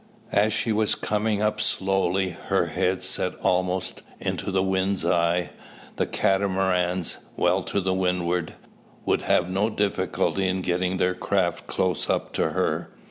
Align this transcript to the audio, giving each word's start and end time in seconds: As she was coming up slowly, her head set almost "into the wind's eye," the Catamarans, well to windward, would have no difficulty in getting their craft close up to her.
As 0.31 0.51
she 0.51 0.71
was 0.71 0.95
coming 0.95 1.43
up 1.43 1.61
slowly, 1.61 2.29
her 2.47 2.65
head 2.65 3.03
set 3.03 3.35
almost 3.41 4.01
"into 4.19 4.49
the 4.49 4.63
wind's 4.63 5.05
eye," 5.05 5.51
the 5.97 6.07
Catamarans, 6.07 7.19
well 7.37 7.61
to 7.61 7.81
windward, 7.93 8.55
would 9.05 9.21
have 9.21 9.51
no 9.51 9.69
difficulty 9.69 10.47
in 10.47 10.61
getting 10.61 10.97
their 10.97 11.13
craft 11.13 11.67
close 11.67 12.09
up 12.09 12.33
to 12.33 12.49
her. 12.49 12.89